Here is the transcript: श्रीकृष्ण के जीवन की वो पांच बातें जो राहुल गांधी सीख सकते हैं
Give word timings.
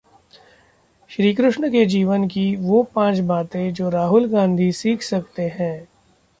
श्रीकृष्ण 1.09 1.69
के 1.69 1.85
जीवन 1.85 2.27
की 2.27 2.55
वो 2.55 2.81
पांच 2.95 3.19
बातें 3.19 3.73
जो 3.73 3.89
राहुल 3.89 4.27
गांधी 4.27 4.71
सीख 4.71 5.01
सकते 5.01 5.47
हैं 5.59 5.87